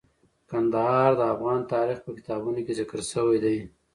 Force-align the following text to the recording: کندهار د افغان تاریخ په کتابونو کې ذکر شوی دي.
کندهار 0.49 1.11
د 1.19 1.21
افغان 1.33 1.59
تاریخ 1.73 1.97
په 2.05 2.11
کتابونو 2.17 2.59
کې 2.65 2.77
ذکر 2.79 2.99
شوی 3.11 3.37
دي. 3.43 3.57